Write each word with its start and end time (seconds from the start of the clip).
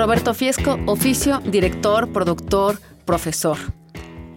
Roberto 0.00 0.32
Fiesco, 0.32 0.78
oficio, 0.86 1.42
director, 1.44 2.10
productor, 2.10 2.80
profesor. 3.04 3.58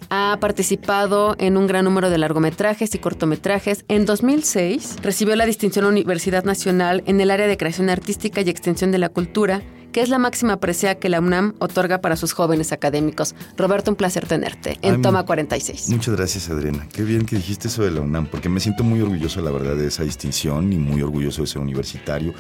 Ha 0.10 0.36
participado 0.42 1.38
en 1.40 1.56
un 1.56 1.68
gran 1.68 1.86
número 1.86 2.10
de 2.10 2.18
largometrajes 2.18 2.94
y 2.94 3.00
cortometrajes. 3.00 3.86
En 3.88 4.06
2006 4.06 4.98
recibió 5.02 5.38
la 5.38 5.46
distinción 5.46 5.86
Universidad 5.86 6.44
Nacional 6.44 7.02
en 7.06 7.22
el 7.22 7.32
área 7.32 7.48
de 7.48 7.56
creación 7.56 7.90
artística 7.90 8.42
y 8.42 8.50
extensión 8.50 8.92
de 8.92 8.98
la 8.98 9.08
cultura 9.08 9.62
que 9.94 10.02
es 10.02 10.10
la 10.10 10.18
máxima 10.18 10.60
presea 10.60 10.96
que 10.96 11.08
la 11.08 11.22
UNAM 11.22 11.54
otorga 11.60 12.02
para 12.02 12.18
sus 12.18 12.34
jóvenes 12.34 12.72
académicos. 12.74 13.36
Roberto, 13.56 13.92
un 13.92 13.96
placer 13.96 14.28
tenerte 14.28 14.78
en 14.82 15.02
Toma 15.02 15.24
46. 15.24 15.90
Muchas 15.90 16.16
gracias, 16.16 16.50
Adriana. 16.50 16.88
Qué 16.92 17.04
bien 17.04 17.26
que 17.26 17.38
dijiste 17.38 17.70
eso 17.70 17.84
de 17.84 17.92
la 17.92 18.02
UNAM, 18.02 18.26
porque 18.26 18.50
me 18.50 18.60
siento 18.60 18.84
muy 18.84 19.00
orgulloso, 19.00 19.40
la 19.42 19.52
verdad, 19.52 19.76
de 19.76 19.88
esa 19.88 20.04
distinción 20.04 20.74
y 20.74 20.78
muy 20.78 21.02
orgulloso 21.02 21.44
de 21.44 21.48
ser 21.48 21.62
universitario 21.62 22.34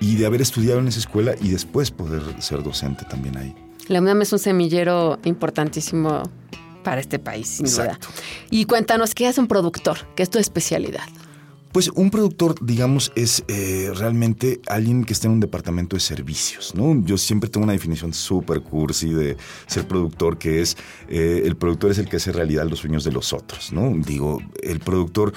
y 0.00 0.16
de 0.16 0.26
haber 0.26 0.42
estudiado 0.42 0.78
en 0.78 0.88
esa 0.88 1.00
escuela 1.00 1.34
y 1.40 1.48
después 1.48 1.90
poder 1.90 2.22
ser 2.40 2.62
docente 2.62 3.04
también 3.06 3.36
ahí. 3.38 3.54
La 3.88 4.00
UNAM 4.00 4.22
es 4.22 4.32
un 4.34 4.38
semillero 4.38 5.18
importantísimo 5.24 6.22
para 6.84 7.00
este 7.00 7.18
país, 7.18 7.48
sin 7.48 7.66
Exacto. 7.66 8.08
duda. 8.08 8.22
Y 8.50 8.66
cuéntanos, 8.66 9.14
¿qué 9.14 9.26
hace 9.26 9.40
un 9.40 9.48
productor? 9.48 9.98
¿Qué 10.14 10.22
es 10.22 10.30
tu 10.30 10.38
especialidad? 10.38 11.04
Pues 11.72 11.90
un 11.94 12.10
productor, 12.10 12.54
digamos, 12.64 13.12
es 13.14 13.44
eh, 13.46 13.90
realmente 13.94 14.60
alguien 14.68 15.04
que 15.04 15.12
está 15.12 15.26
en 15.26 15.34
un 15.34 15.40
departamento 15.40 15.96
de 15.96 16.00
servicios, 16.00 16.74
¿no? 16.74 17.04
Yo 17.04 17.18
siempre 17.18 17.50
tengo 17.50 17.64
una 17.64 17.74
definición 17.74 18.14
súper 18.14 18.62
cursi 18.62 19.12
de 19.12 19.36
ser 19.66 19.86
productor, 19.86 20.38
que 20.38 20.62
es 20.62 20.76
eh, 21.08 21.42
el 21.44 21.56
productor 21.56 21.90
es 21.90 21.98
el 21.98 22.08
que 22.08 22.16
hace 22.16 22.32
realidad 22.32 22.66
los 22.66 22.78
sueños 22.78 23.04
de 23.04 23.12
los 23.12 23.34
otros, 23.34 23.72
¿no? 23.72 23.92
Digo, 23.96 24.42
el 24.62 24.80
productor 24.80 25.34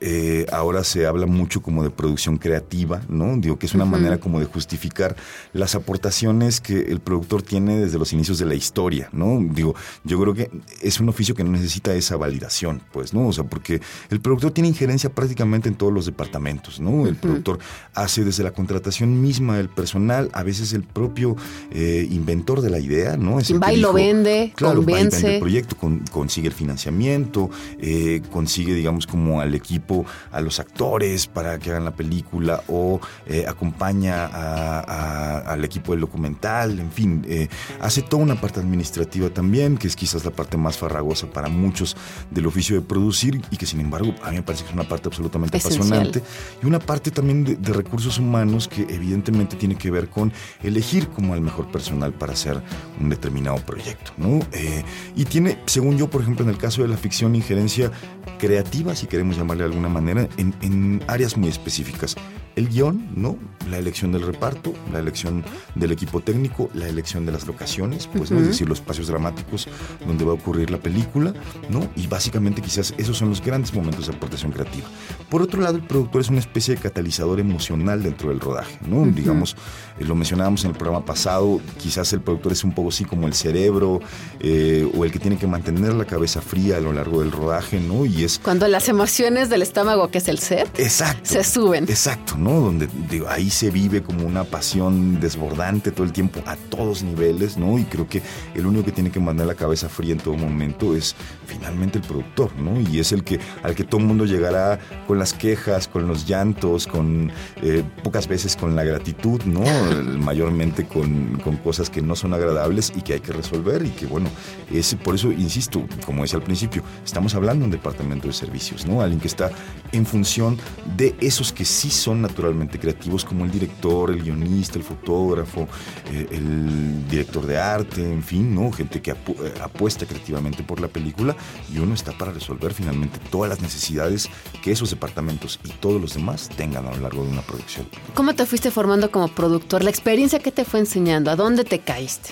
eh, 0.00 0.46
ahora 0.52 0.84
se 0.84 1.06
habla 1.06 1.26
mucho 1.26 1.60
como 1.62 1.82
de 1.82 1.90
producción 1.90 2.38
creativa, 2.38 3.02
¿no? 3.08 3.36
Digo 3.36 3.58
que 3.58 3.66
es 3.66 3.74
una 3.74 3.84
manera 3.84 4.18
como 4.18 4.40
de 4.40 4.46
justificar 4.46 5.16
las 5.52 5.74
aportaciones 5.74 6.60
que 6.60 6.80
el 6.80 7.00
productor 7.00 7.42
tiene 7.42 7.78
desde 7.78 7.98
los 7.98 8.12
inicios 8.12 8.38
de 8.38 8.46
la 8.46 8.54
historia, 8.54 9.08
¿no? 9.12 9.38
Digo, 9.52 9.74
yo 10.04 10.20
creo 10.20 10.34
que 10.34 10.50
es 10.82 11.00
un 11.00 11.08
oficio 11.08 11.34
que 11.34 11.44
no 11.44 11.50
necesita 11.50 11.94
esa 11.94 12.16
validación, 12.16 12.80
pues, 12.92 13.12
¿no? 13.12 13.28
O 13.28 13.32
sea, 13.32 13.44
porque 13.44 13.80
el 14.10 14.20
productor 14.20 14.52
tiene 14.52 14.68
injerencia 14.68 15.10
prácticamente 15.10 15.68
en 15.68 15.74
todos 15.74 15.92
los 15.92 16.06
departamentos, 16.06 16.80
¿no? 16.80 17.06
El 17.06 17.16
productor 17.16 17.58
hace 17.94 18.24
desde 18.24 18.42
la 18.44 18.52
contratación 18.52 19.20
misma 19.20 19.56
del 19.58 19.68
personal, 19.68 20.30
a 20.32 20.42
veces 20.42 20.72
el 20.72 20.82
propio 20.84 21.36
eh, 21.70 22.06
inventor 22.10 22.60
de 22.62 22.70
la 22.70 22.78
idea, 22.78 23.16
¿no? 23.16 23.38
Es 23.40 23.50
el 23.50 23.62
Va 23.62 23.72
y 23.72 23.76
lo 23.78 23.92
vende, 23.92 24.52
claro, 24.56 24.82
va 24.84 24.90
y 24.90 24.94
vende 24.94 25.10
convence. 25.10 25.34
el 25.34 25.40
proyecto, 25.40 25.76
con- 25.76 25.98
consigue 26.10 26.48
el 26.48 26.54
financiamiento, 26.54 27.50
eh, 27.80 28.22
consigue, 28.30 28.74
digamos, 28.74 29.06
como 29.06 29.40
al 29.40 29.54
equipo, 29.66 30.04
a 30.30 30.40
los 30.40 30.60
actores 30.60 31.26
para 31.26 31.58
que 31.58 31.70
hagan 31.70 31.84
la 31.84 31.94
película 31.96 32.62
o 32.68 33.00
eh, 33.26 33.44
acompaña 33.48 34.26
a- 34.26 34.80
a- 34.80 35.38
al 35.52 35.64
equipo 35.64 35.92
del 35.92 36.00
documental, 36.02 36.78
en 36.78 36.92
fin, 36.92 37.24
eh, 37.28 37.48
hace 37.80 38.02
toda 38.02 38.22
una 38.22 38.40
parte 38.40 38.60
administrativa 38.60 39.28
también, 39.30 39.76
que 39.76 39.88
es 39.88 39.96
quizás 39.96 40.24
la 40.24 40.30
parte 40.30 40.56
más 40.56 40.78
farragosa 40.78 41.26
para 41.26 41.48
muchos 41.48 41.96
del 42.30 42.46
oficio 42.46 42.76
de 42.76 42.82
producir 42.82 43.42
y 43.50 43.56
que 43.56 43.66
sin 43.66 43.80
embargo 43.80 44.14
a 44.22 44.30
mí 44.30 44.36
me 44.36 44.42
parece 44.42 44.62
que 44.64 44.68
es 44.70 44.74
una 44.74 44.88
parte 44.88 45.08
absolutamente 45.08 45.56
Esencial. 45.58 45.82
apasionante 45.82 46.22
y 46.62 46.66
una 46.66 46.78
parte 46.78 47.10
también 47.10 47.44
de, 47.44 47.56
de 47.56 47.72
recursos 47.72 48.18
humanos 48.18 48.68
que 48.68 48.82
evidentemente 48.88 49.56
tiene 49.56 49.74
que 49.76 49.90
ver 49.90 50.08
con 50.08 50.32
elegir 50.62 51.08
como 51.08 51.34
al 51.34 51.40
mejor 51.40 51.70
personal 51.72 52.12
para 52.12 52.32
hacer 52.34 52.62
un 53.00 53.08
determinado 53.10 53.56
proyecto, 53.56 54.12
¿no? 54.16 54.40
Eh, 54.52 54.84
y 55.16 55.24
tiene, 55.24 55.58
según 55.66 55.96
yo, 55.98 56.08
por 56.08 56.22
ejemplo, 56.22 56.44
en 56.44 56.50
el 56.50 56.58
caso 56.58 56.82
de 56.82 56.88
la 56.88 56.96
ficción, 56.96 57.34
injerencia 57.34 57.90
creativa, 58.38 58.94
si 58.94 59.06
queremos 59.06 59.36
de 59.56 59.64
alguna 59.64 59.88
manera, 59.88 60.28
en, 60.36 60.54
en 60.62 61.02
áreas 61.06 61.36
muy 61.36 61.48
específicas. 61.48 62.16
El 62.56 62.68
guion, 62.68 63.08
¿no? 63.14 63.36
La 63.70 63.78
elección 63.78 64.12
del 64.12 64.22
reparto, 64.22 64.72
la 64.92 64.98
elección 64.98 65.44
del 65.74 65.92
equipo 65.92 66.20
técnico, 66.20 66.70
la 66.72 66.88
elección 66.88 67.26
de 67.26 67.32
las 67.32 67.46
locaciones, 67.46 68.06
pues, 68.06 68.30
¿no? 68.30 68.40
Es 68.40 68.48
decir, 68.48 68.68
los 68.68 68.78
espacios 68.78 69.08
dramáticos 69.08 69.68
donde 70.06 70.24
va 70.24 70.32
a 70.32 70.34
ocurrir 70.34 70.70
la 70.70 70.78
película, 70.78 71.34
¿no? 71.68 71.88
Y 71.96 72.06
básicamente 72.06 72.62
quizás 72.62 72.94
esos 72.96 73.18
son 73.18 73.28
los 73.28 73.42
grandes 73.42 73.74
momentos 73.74 74.06
de 74.06 74.14
aportación 74.14 74.52
creativa. 74.52 74.86
Por 75.28 75.42
otro 75.42 75.60
lado, 75.60 75.76
el 75.76 75.82
productor 75.82 76.22
es 76.22 76.30
una 76.30 76.38
especie 76.38 76.74
de 76.74 76.80
catalizador 76.80 77.40
emocional 77.40 78.02
dentro 78.02 78.30
del 78.30 78.40
rodaje, 78.40 78.78
¿no? 78.86 79.04
Digamos, 79.04 79.56
eh, 79.98 80.04
lo 80.04 80.14
mencionábamos 80.14 80.64
en 80.64 80.70
el 80.70 80.76
programa 80.76 81.04
pasado, 81.04 81.60
quizás 81.78 82.12
el 82.12 82.20
productor 82.20 82.52
es 82.52 82.64
un 82.64 82.72
poco 82.72 82.88
así 82.88 83.04
como 83.04 83.26
el 83.26 83.34
cerebro 83.34 84.00
eh, 84.40 84.90
o 84.96 85.04
el 85.04 85.12
que 85.12 85.18
tiene 85.18 85.36
que 85.36 85.46
mantener 85.46 85.92
la 85.92 86.04
cabeza 86.04 86.40
fría 86.40 86.78
a 86.78 86.80
lo 86.80 86.92
largo 86.92 87.20
del 87.20 87.32
rodaje, 87.32 87.80
¿no? 87.80 88.06
Y 88.06 88.24
es 88.24 88.38
Cuando 88.38 88.66
las 88.68 88.88
emociones 88.88 89.50
del 89.50 89.62
estómago, 89.62 90.08
que 90.08 90.18
es 90.18 90.28
el 90.28 90.38
set, 90.38 90.68
Exacto. 90.78 91.28
se 91.28 91.44
suben. 91.44 91.84
Exacto, 91.84 92.36
¿no? 92.38 92.45
Donde 92.50 92.88
digo, 93.10 93.28
ahí 93.28 93.50
se 93.50 93.70
vive 93.70 94.02
como 94.02 94.26
una 94.26 94.44
pasión 94.44 95.20
desbordante 95.20 95.90
todo 95.90 96.04
el 96.04 96.12
tiempo 96.12 96.40
a 96.46 96.56
todos 96.56 97.02
niveles, 97.02 97.56
¿no? 97.56 97.78
Y 97.78 97.84
creo 97.84 98.08
que 98.08 98.22
el 98.54 98.66
único 98.66 98.84
que 98.84 98.92
tiene 98.92 99.10
que 99.10 99.20
mandar 99.20 99.46
la 99.46 99.54
cabeza 99.54 99.88
fría 99.88 100.12
en 100.12 100.18
todo 100.18 100.34
momento 100.34 100.94
es 100.94 101.14
finalmente 101.46 101.98
el 101.98 102.04
productor, 102.04 102.56
¿no? 102.56 102.80
Y 102.80 103.00
es 103.00 103.12
el 103.12 103.24
que 103.24 103.40
al 103.62 103.74
que 103.74 103.84
todo 103.84 104.00
el 104.00 104.06
mundo 104.06 104.24
llegará 104.24 104.78
con 105.06 105.18
las 105.18 105.32
quejas, 105.32 105.88
con 105.88 106.08
los 106.08 106.26
llantos, 106.26 106.86
con 106.86 107.30
eh, 107.62 107.82
pocas 108.02 108.28
veces 108.28 108.56
con 108.56 108.76
la 108.76 108.84
gratitud, 108.84 109.42
¿no? 109.44 109.62
Mayormente 110.18 110.86
con, 110.86 111.38
con 111.42 111.56
cosas 111.56 111.90
que 111.90 112.02
no 112.02 112.16
son 112.16 112.34
agradables 112.34 112.92
y 112.96 113.02
que 113.02 113.14
hay 113.14 113.20
que 113.20 113.32
resolver 113.32 113.84
y 113.84 113.90
que 113.90 114.06
bueno, 114.06 114.28
es 114.72 114.94
por 114.94 115.14
eso 115.14 115.32
insisto, 115.32 115.86
como 116.04 116.22
decía 116.22 116.38
al 116.38 116.44
principio, 116.44 116.82
estamos 117.04 117.34
hablando 117.34 117.60
de 117.60 117.64
un 117.66 117.70
departamento 117.70 118.28
de 118.28 118.34
servicios, 118.34 118.86
¿no? 118.86 119.00
Alguien 119.00 119.20
que 119.20 119.28
está 119.28 119.50
en 119.92 120.06
función 120.06 120.58
de 120.96 121.14
esos 121.20 121.52
que 121.52 121.64
sí 121.64 121.90
son 121.90 122.22
naturalmente 122.36 122.78
creativos, 122.78 123.24
como 123.24 123.46
el 123.46 123.50
director, 123.50 124.10
el 124.10 124.22
guionista, 124.22 124.76
el 124.78 124.84
fotógrafo, 124.84 125.66
eh, 126.12 126.26
el 126.32 127.08
director 127.08 127.46
de 127.46 127.56
arte, 127.56 128.02
en 128.02 128.22
fin, 128.22 128.54
¿no? 128.54 128.70
Gente 128.72 129.00
que 129.00 129.14
apu- 129.14 129.36
eh, 129.42 129.54
apuesta 129.62 130.04
creativamente 130.04 130.62
por 130.62 130.78
la 130.80 130.88
película 130.88 131.34
y 131.72 131.78
uno 131.78 131.94
está 131.94 132.12
para 132.12 132.32
resolver 132.32 132.74
finalmente 132.74 133.18
todas 133.30 133.48
las 133.48 133.62
necesidades 133.62 134.28
que 134.62 134.70
esos 134.70 134.90
departamentos 134.90 135.58
y 135.64 135.70
todos 135.70 135.98
los 135.98 136.12
demás 136.12 136.50
tengan 136.54 136.86
a 136.86 136.90
lo 136.94 137.00
largo 137.00 137.24
de 137.24 137.30
una 137.30 137.40
producción. 137.40 137.86
¿Cómo 138.14 138.34
te 138.34 138.44
fuiste 138.44 138.70
formando 138.70 139.10
como 139.10 139.28
productor? 139.28 139.82
¿La 139.82 139.88
experiencia 139.90 140.38
que 140.38 140.52
te 140.52 140.66
fue 140.66 140.80
enseñando? 140.80 141.30
¿A 141.30 141.36
dónde 141.36 141.64
te 141.64 141.78
caíste? 141.78 142.30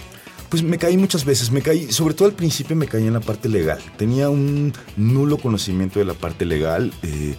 Pues 0.50 0.62
me 0.62 0.76
caí 0.78 0.98
muchas 0.98 1.24
veces, 1.24 1.50
me 1.50 1.62
caí, 1.62 1.90
sobre 1.90 2.12
todo 2.12 2.28
al 2.28 2.34
principio 2.34 2.76
me 2.76 2.86
caí 2.86 3.06
en 3.06 3.14
la 3.14 3.20
parte 3.20 3.48
legal. 3.48 3.80
Tenía 3.96 4.28
un 4.28 4.72
nulo 4.98 5.38
conocimiento 5.38 5.98
de 5.98 6.04
la 6.04 6.14
parte 6.14 6.44
legal. 6.44 6.92
eh, 7.02 7.34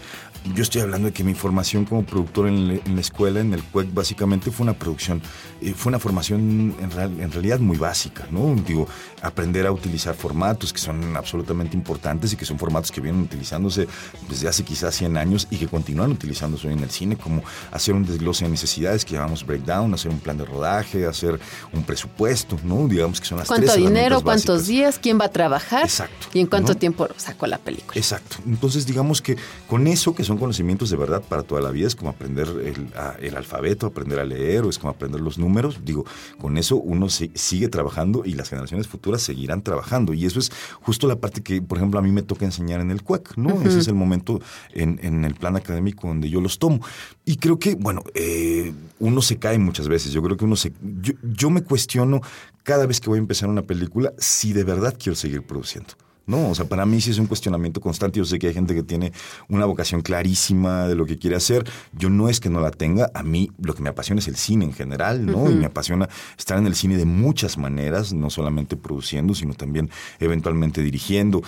yo 0.53 0.63
estoy 0.63 0.81
hablando 0.81 1.07
de 1.07 1.13
que 1.13 1.23
mi 1.23 1.33
formación 1.33 1.85
como 1.85 2.03
productor 2.05 2.47
en, 2.47 2.67
la- 2.67 2.73
en 2.85 2.95
la 2.95 3.01
escuela, 3.01 3.39
en 3.39 3.53
el 3.53 3.63
CUEC, 3.63 3.93
básicamente 3.93 4.51
fue 4.51 4.63
una 4.63 4.73
producción, 4.73 5.21
eh, 5.61 5.73
fue 5.75 5.89
una 5.89 5.99
formación 5.99 6.75
en, 6.79 6.91
real- 6.91 7.19
en 7.19 7.31
realidad 7.31 7.59
muy 7.59 7.77
básica, 7.77 8.27
¿no? 8.31 8.55
Digo, 8.65 8.87
aprender 9.21 9.65
a 9.65 9.71
utilizar 9.71 10.13
formatos 10.15 10.71
que 10.71 10.79
son 10.79 11.15
absolutamente 11.17 11.75
importantes 11.75 12.31
y 12.33 12.35
que 12.37 12.45
son 12.45 12.59
formatos 12.59 12.91
que 12.91 13.01
vienen 13.01 13.21
utilizándose 13.21 13.87
desde 14.29 14.47
hace 14.47 14.63
quizás 14.63 14.95
100 14.95 15.17
años 15.17 15.47
y 15.49 15.57
que 15.57 15.67
continúan 15.67 16.11
utilizándose 16.11 16.67
hoy 16.67 16.73
en 16.73 16.83
el 16.83 16.91
cine, 16.91 17.15
como 17.17 17.43
hacer 17.71 17.95
un 17.95 18.05
desglose 18.05 18.45
de 18.45 18.51
necesidades 18.51 19.03
que 19.05 19.15
llamamos 19.15 19.45
breakdown, 19.45 19.93
hacer 19.93 20.11
un 20.11 20.19
plan 20.19 20.37
de 20.37 20.45
rodaje, 20.45 21.05
hacer 21.07 21.39
un 21.73 21.83
presupuesto, 21.83 22.59
¿no? 22.63 22.87
Digamos 22.87 23.19
que 23.19 23.25
son 23.25 23.39
las 23.39 23.47
¿Cuánto 23.47 23.65
tres 23.71 23.77
dinero? 23.77 24.21
¿Cuántos 24.21 24.45
básicas. 24.57 24.67
días? 24.67 24.99
¿Quién 25.01 25.19
va 25.19 25.25
a 25.25 25.31
trabajar? 25.31 25.83
Exacto, 25.85 26.27
¿Y 26.33 26.39
en 26.39 26.47
cuánto 26.47 26.73
¿no? 26.73 26.77
tiempo 26.79 27.07
sacó 27.17 27.47
la 27.47 27.57
película? 27.57 27.93
Exacto. 27.95 28.37
Entonces, 28.45 28.85
digamos 28.85 29.21
que 29.21 29.37
con 29.67 29.87
eso, 29.87 30.13
que 30.13 30.23
son 30.23 30.34
son 30.35 30.39
conocimientos 30.39 30.89
de 30.89 30.97
verdad 30.97 31.23
para 31.27 31.43
toda 31.43 31.61
la 31.61 31.71
vida, 31.71 31.87
es 31.87 31.95
como 31.95 32.09
aprender 32.09 32.47
el, 32.47 32.87
el 33.21 33.37
alfabeto, 33.37 33.87
aprender 33.87 34.19
a 34.19 34.25
leer 34.25 34.63
o 34.65 34.69
es 34.69 34.77
como 34.77 34.91
aprender 34.91 35.21
los 35.21 35.37
números. 35.37 35.79
Digo, 35.85 36.05
con 36.39 36.57
eso 36.57 36.75
uno 36.75 37.09
se, 37.09 37.31
sigue 37.33 37.69
trabajando 37.69 38.23
y 38.25 38.33
las 38.33 38.49
generaciones 38.49 38.87
futuras 38.87 39.21
seguirán 39.21 39.61
trabajando. 39.61 40.13
Y 40.13 40.25
eso 40.25 40.39
es 40.39 40.51
justo 40.81 41.07
la 41.07 41.15
parte 41.15 41.41
que, 41.41 41.61
por 41.61 41.77
ejemplo, 41.77 41.99
a 41.99 42.03
mí 42.03 42.11
me 42.11 42.21
toca 42.21 42.43
enseñar 42.45 42.81
en 42.81 42.91
el 42.91 43.01
CUEC, 43.01 43.37
¿no? 43.37 43.61
Ese 43.61 43.79
es 43.79 43.87
el 43.87 43.95
momento 43.95 44.41
en, 44.73 44.99
en, 45.01 45.23
el 45.23 45.35
plan 45.35 45.55
académico 45.55 46.07
donde 46.07 46.29
yo 46.29 46.41
los 46.41 46.59
tomo. 46.59 46.81
Y 47.23 47.37
creo 47.37 47.57
que, 47.57 47.75
bueno, 47.75 48.03
eh, 48.13 48.73
uno 48.99 49.21
se 49.21 49.37
cae 49.37 49.57
muchas 49.57 49.87
veces. 49.87 50.11
Yo 50.11 50.21
creo 50.21 50.35
que 50.37 50.45
uno 50.45 50.55
se... 50.55 50.73
Yo, 51.01 51.13
yo 51.23 51.49
me 51.49 51.63
cuestiono 51.63 52.21
cada 52.63 52.85
vez 52.85 52.99
que 52.99 53.09
voy 53.09 53.17
a 53.17 53.21
empezar 53.21 53.47
una 53.47 53.61
película 53.61 54.13
si 54.17 54.53
de 54.53 54.63
verdad 54.63 54.95
quiero 54.99 55.15
seguir 55.15 55.43
produciendo. 55.43 55.93
No, 56.27 56.49
o 56.49 56.55
sea, 56.55 56.65
para 56.65 56.85
mí 56.85 57.01
sí 57.01 57.11
es 57.11 57.19
un 57.19 57.27
cuestionamiento 57.27 57.81
constante. 57.81 58.17
Yo 58.17 58.25
sé 58.25 58.39
que 58.39 58.47
hay 58.47 58.53
gente 58.53 58.73
que 58.73 58.83
tiene 58.83 59.11
una 59.47 59.65
vocación 59.65 60.01
clarísima 60.01 60.87
de 60.87 60.95
lo 60.95 61.05
que 61.05 61.17
quiere 61.17 61.35
hacer. 61.35 61.69
Yo 61.93 62.09
no 62.09 62.29
es 62.29 62.39
que 62.39 62.49
no 62.49 62.59
la 62.61 62.71
tenga. 62.71 63.11
A 63.13 63.23
mí 63.23 63.51
lo 63.61 63.75
que 63.75 63.83
me 63.83 63.89
apasiona 63.89 64.19
es 64.19 64.27
el 64.27 64.35
cine 64.35 64.65
en 64.65 64.73
general, 64.73 65.25
¿no? 65.25 65.49
Y 65.49 65.55
me 65.55 65.65
apasiona 65.65 66.09
estar 66.37 66.57
en 66.57 66.65
el 66.65 66.75
cine 66.75 66.97
de 66.97 67.05
muchas 67.05 67.57
maneras, 67.57 68.13
no 68.13 68.29
solamente 68.29 68.75
produciendo, 68.75 69.35
sino 69.35 69.53
también 69.53 69.89
eventualmente 70.19 70.81
dirigiendo, 70.81 71.43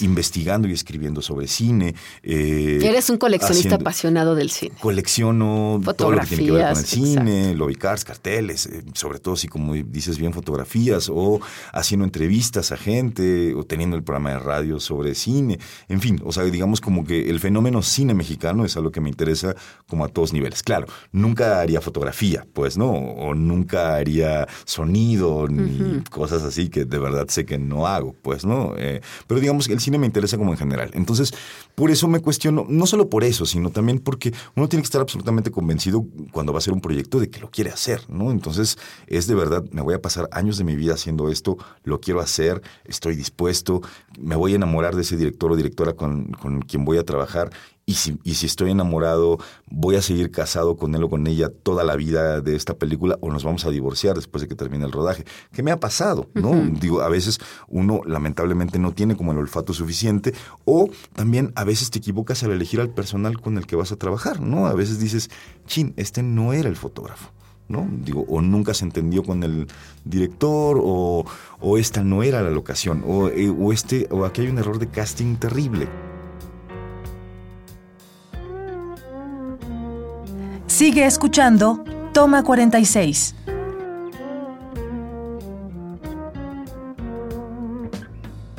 investigando 0.00 0.68
y 0.68 0.72
escribiendo 0.72 1.20
sobre 1.20 1.46
cine. 1.46 1.94
Eh, 2.22 2.78
Eres 2.82 3.10
un 3.10 3.18
coleccionista 3.18 3.76
apasionado 3.76 4.34
del 4.34 4.50
cine. 4.50 4.74
Colecciono 4.80 5.80
todo 5.96 6.12
lo 6.12 6.20
que 6.20 6.26
tiene 6.28 6.44
que 6.46 6.52
ver 6.52 6.68
con 6.68 6.78
el 6.78 6.84
cine, 6.86 7.54
lobby 7.54 7.74
cards, 7.74 8.04
carteles, 8.04 8.66
eh, 8.66 8.82
sobre 8.94 9.18
todo 9.18 9.36
si 9.36 9.48
como 9.48 9.74
dices 9.74 10.18
bien 10.18 10.32
fotografías 10.32 11.10
o 11.12 11.40
haciendo 11.72 12.04
entrevistas 12.04 12.72
a 12.72 12.76
gente 12.76 13.54
o 13.54 13.64
teniendo 13.64 13.97
el 13.98 14.04
programa 14.04 14.30
de 14.30 14.38
radio 14.38 14.80
sobre 14.80 15.14
cine, 15.14 15.58
en 15.88 16.00
fin, 16.00 16.20
o 16.24 16.32
sea, 16.32 16.44
digamos 16.44 16.80
como 16.80 17.04
que 17.04 17.28
el 17.28 17.40
fenómeno 17.40 17.82
cine 17.82 18.14
mexicano 18.14 18.64
es 18.64 18.76
algo 18.76 18.90
que 18.90 19.00
me 19.00 19.08
interesa 19.08 19.54
como 19.86 20.04
a 20.04 20.08
todos 20.08 20.32
niveles. 20.32 20.62
Claro, 20.62 20.86
nunca 21.12 21.60
haría 21.60 21.80
fotografía, 21.80 22.46
pues, 22.52 22.76
¿no? 22.76 22.90
O 22.90 23.34
nunca 23.34 23.96
haría 23.96 24.46
sonido 24.64 25.48
ni 25.48 26.02
cosas 26.10 26.42
así 26.42 26.68
que 26.68 26.84
de 26.84 26.98
verdad 26.98 27.26
sé 27.28 27.44
que 27.44 27.58
no 27.58 27.86
hago, 27.86 28.14
pues, 28.22 28.44
¿no? 28.44 28.74
Eh, 28.76 29.00
pero 29.26 29.40
digamos 29.40 29.66
que 29.66 29.74
el 29.74 29.80
cine 29.80 29.98
me 29.98 30.06
interesa 30.06 30.38
como 30.38 30.52
en 30.52 30.58
general. 30.58 30.90
Entonces, 30.94 31.32
por 31.74 31.90
eso 31.90 32.08
me 32.08 32.20
cuestiono, 32.20 32.66
no 32.68 32.86
solo 32.86 33.08
por 33.08 33.24
eso, 33.24 33.46
sino 33.46 33.70
también 33.70 33.98
porque 33.98 34.32
uno 34.56 34.68
tiene 34.68 34.82
que 34.82 34.86
estar 34.86 35.00
absolutamente 35.00 35.50
convencido 35.50 36.04
cuando 36.32 36.52
va 36.52 36.58
a 36.58 36.60
hacer 36.60 36.72
un 36.72 36.80
proyecto 36.80 37.20
de 37.20 37.30
que 37.30 37.40
lo 37.40 37.50
quiere 37.50 37.70
hacer, 37.70 38.02
¿no? 38.08 38.30
Entonces, 38.30 38.78
es 39.06 39.26
de 39.26 39.34
verdad, 39.34 39.64
me 39.70 39.82
voy 39.82 39.94
a 39.94 40.02
pasar 40.02 40.28
años 40.32 40.58
de 40.58 40.64
mi 40.64 40.76
vida 40.76 40.94
haciendo 40.94 41.28
esto, 41.28 41.56
lo 41.84 42.00
quiero 42.00 42.20
hacer, 42.20 42.62
estoy 42.84 43.16
dispuesto, 43.16 43.80
me 44.18 44.36
voy 44.36 44.52
a 44.52 44.56
enamorar 44.56 44.94
de 44.94 45.02
ese 45.02 45.16
director 45.16 45.52
o 45.52 45.56
directora 45.56 45.94
con, 45.94 46.32
con 46.32 46.60
quien 46.62 46.84
voy 46.84 46.98
a 46.98 47.04
trabajar 47.04 47.50
y 47.88 47.94
si, 47.94 48.18
y 48.22 48.34
si, 48.34 48.44
estoy 48.44 48.70
enamorado, 48.70 49.38
voy 49.70 49.96
a 49.96 50.02
seguir 50.02 50.30
casado 50.30 50.76
con 50.76 50.94
él 50.94 51.04
o 51.04 51.08
con 51.08 51.26
ella 51.26 51.48
toda 51.48 51.84
la 51.84 51.96
vida 51.96 52.42
de 52.42 52.54
esta 52.54 52.74
película 52.74 53.16
o 53.22 53.32
nos 53.32 53.44
vamos 53.44 53.64
a 53.64 53.70
divorciar 53.70 54.14
después 54.14 54.42
de 54.42 54.48
que 54.48 54.54
termine 54.54 54.84
el 54.84 54.92
rodaje. 54.92 55.24
¿Qué 55.52 55.62
me 55.62 55.70
ha 55.70 55.80
pasado? 55.80 56.28
¿no? 56.34 56.54
Digo, 56.78 57.00
a 57.00 57.08
veces 57.08 57.38
uno 57.66 58.02
lamentablemente 58.04 58.78
no 58.78 58.92
tiene 58.92 59.16
como 59.16 59.32
el 59.32 59.38
olfato 59.38 59.72
suficiente 59.72 60.34
o 60.66 60.90
también 61.14 61.50
a 61.54 61.64
veces 61.64 61.90
te 61.90 61.98
equivocas 61.98 62.42
al 62.42 62.50
elegir 62.50 62.78
al 62.82 62.90
personal 62.90 63.40
con 63.40 63.56
el 63.56 63.66
que 63.66 63.76
vas 63.76 63.90
a 63.90 63.96
trabajar, 63.96 64.42
¿no? 64.42 64.66
A 64.66 64.74
veces 64.74 65.00
dices, 65.00 65.30
chin, 65.66 65.94
este 65.96 66.22
no 66.22 66.52
era 66.52 66.68
el 66.68 66.76
fotógrafo. 66.76 67.32
¿No? 67.68 67.88
O 68.28 68.40
nunca 68.40 68.74
se 68.74 68.84
entendió 68.84 69.22
con 69.22 69.42
el 69.42 69.68
director, 70.04 70.80
o, 70.82 71.24
esta 71.78 72.02
no 72.02 72.22
era 72.22 72.42
la 72.42 72.50
locación, 72.50 73.04
o, 73.06 73.28
eh, 73.28 73.50
o, 73.50 73.72
este, 73.72 74.08
o 74.10 74.24
aquí 74.24 74.42
hay 74.42 74.48
un 74.48 74.58
error 74.58 74.78
de 74.78 74.88
casting 74.88 75.36
terrible. 75.36 75.88
Sigue 80.66 81.06
escuchando 81.06 81.84
Toma 82.12 82.42
46. 82.42 83.34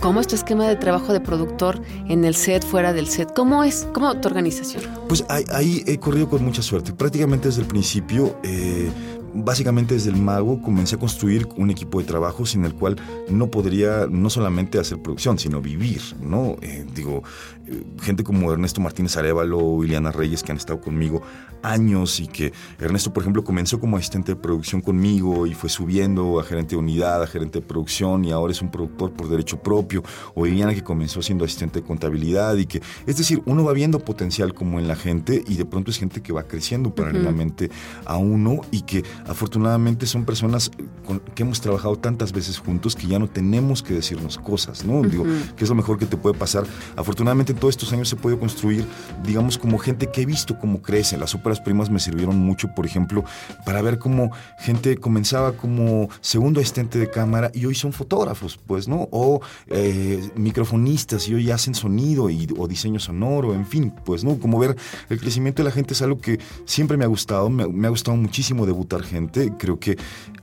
¿Cómo 0.10 0.22
es 0.22 0.26
tu 0.26 0.34
esquema 0.34 0.68
de 0.68 0.76
trabajo 0.76 1.14
de 1.14 1.20
productor 1.20 1.84
en 2.08 2.26
el 2.26 2.34
set, 2.34 2.66
fuera 2.66 2.94
del 2.94 3.06
set? 3.06 3.32
¿Cómo 3.36 3.64
es? 3.64 3.88
¿Cómo 3.94 4.20
tu 4.20 4.28
organización? 4.28 4.82
Pues 5.08 5.24
ahí, 5.30 5.84
he 5.86 6.00
corrido 6.00 6.28
con 6.28 6.44
mucha 6.44 6.64
suerte. 6.64 6.94
Prácticamente 6.94 7.50
desde 7.50 7.62
el 7.62 7.68
principio 7.68 8.36
eh, 8.42 8.90
básicamente 9.34 9.94
desde 9.94 10.10
el 10.10 10.18
mago 10.18 10.62
comencé 10.62 10.96
a 10.96 11.00
construir 11.00 11.48
un 11.58 11.70
equipo 11.70 12.00
de 12.00 12.06
trabajo 12.06 12.46
sin 12.46 12.66
el 12.66 12.74
cual 12.74 12.98
no 13.30 13.50
podría 13.52 14.08
no 14.10 14.30
solamente 14.30 14.80
hacer 14.80 15.02
producción, 15.02 15.40
sino 15.40 15.62
vivir, 15.62 16.02
¿no? 16.22 16.56
Eh, 16.62 16.86
digo, 16.94 17.24
eh, 17.68 17.84
gente 18.02 18.24
como 18.24 18.52
Ernesto 18.52 18.81
Martínez 18.81 19.16
Arevalo, 19.18 19.84
Iliana 19.84 20.12
Reyes, 20.12 20.44
que 20.44 20.52
han 20.52 20.58
estado 20.58 20.81
conmigo 20.81 21.22
años 21.62 22.20
y 22.20 22.28
que 22.28 22.54
Ernesto, 22.80 23.14
por 23.14 23.24
ejemplo, 23.24 23.44
comenzó 23.44 23.80
como 23.80 23.98
asistente 23.98 24.34
de 24.34 24.36
producción 24.36 24.81
conmigo 24.81 25.46
y 25.46 25.54
fue 25.54 25.70
subiendo 25.70 26.40
a 26.40 26.44
gerente 26.44 26.75
de 26.75 26.78
unidad, 26.78 27.22
a 27.22 27.28
gerente 27.28 27.60
de 27.60 27.66
producción 27.66 28.25
y 28.25 28.32
ahora 28.32 28.54
es 28.54 28.62
un 28.62 28.72
productor 28.72 29.14
por 29.14 29.30
derecho 29.30 29.62
propio, 29.62 30.04
o 30.36 30.46
Iliana 30.46 30.74
que 30.74 30.84
comenzó 30.84 31.22
siendo 31.22 31.46
asistente 31.46 31.82
de 31.82 31.86
contabilidad 31.86 32.56
y 32.58 32.66
que, 32.66 32.82
es 33.06 33.18
decir, 33.18 33.42
uno 33.46 33.64
va 33.64 33.74
viendo 33.74 34.00
potencial 34.00 34.54
como 34.54 34.80
en 34.80 34.88
la 34.88 34.96
gente 34.96 35.44
y 35.48 35.56
de 35.56 35.66
pronto 35.66 35.92
es 35.92 35.98
gente 35.98 36.22
que 36.22 36.34
va 36.34 36.44
creciendo 36.44 36.94
paralelamente 36.94 37.70
a 38.06 38.18
uno 38.18 38.62
y 38.72 38.82
que 38.82 39.04
afortunadamente 39.27 40.06
son 40.06 40.25
personas 40.25 40.71
con, 41.06 41.19
que 41.19 41.44
hemos 41.44 41.62
trabajado 41.62 41.95
tantas 41.95 42.31
veces 42.31 42.60
juntos 42.60 42.95
que 42.95 43.07
ya 43.07 43.19
no 43.19 43.27
tenemos 43.27 43.83
que 43.83 43.94
decirnos 43.94 44.38
cosas, 44.38 44.86
¿no? 44.86 45.01
Digo, 45.01 45.25
que 45.56 45.63
es 45.63 45.69
lo 45.69 45.75
mejor 45.75 45.98
que 45.98 46.06
te 46.06 46.18
puede 46.18 46.38
pasar. 46.38 46.66
Afortunadamente 46.95 47.54
en 47.54 47.60
todos 47.60 47.74
estos 47.74 47.92
años 47.94 48.10
se 48.10 48.16
puede 48.16 48.38
construir, 48.38 48.86
digamos, 49.24 49.57
como 49.57 49.77
gente 49.77 50.10
que 50.12 50.21
he 50.21 50.25
visto 50.25 50.57
cómo 50.60 50.81
crece. 50.81 51.18
Las 51.18 51.36
óperas 51.36 51.60
primas 51.60 51.89
me 51.89 52.00
sirvieron 52.00 52.38
mucho, 52.38 52.69
por 52.75 52.86
ejemplo, 52.86 53.24
para 53.66 53.81
ver 53.81 54.00
cómo 54.00 54.31
gente 54.60 54.98
comenzaba 54.98 55.54
como 55.54 56.10
segundo 56.22 56.60
asistente 56.60 57.00
de 57.00 57.10
cámara 57.10 57.51
y 57.54 57.65
hoy 57.65 57.75
son 57.75 57.94
fotógrafos, 57.94 58.60
pues, 58.65 58.88
¿no? 58.88 59.07
O 59.12 59.42
eh, 59.68 60.30
microfonistas 60.36 61.27
y 61.27 61.36
hoy 61.36 61.51
hacen 61.51 61.75
sonido 61.75 62.30
y, 62.30 62.48
o 62.57 62.68
diseño 62.68 63.00
sonoro, 63.00 63.54
en 63.54 63.65
fin, 63.65 63.94
pues, 64.06 64.24
¿no? 64.24 64.38
Como 64.39 64.60
ver 64.60 64.75
el 65.10 65.19
crecimiento 65.19 65.63
de 65.63 65.69
la 65.69 65.72
gente 65.72 65.94
es 65.94 66.01
algo 66.01 66.19
que 66.19 66.39
siempre 66.65 66.98
me 66.98 67.06
ha 67.06 67.07
gustado, 67.07 67.50
me, 67.50 67.68
me 67.68 67.88
ha 67.88 67.89
gustado 67.89 68.18
muchísimo 68.18 68.65
debutar 68.65 69.04
gente. 69.10 69.52
Creo 69.58 69.80
que 69.80 69.98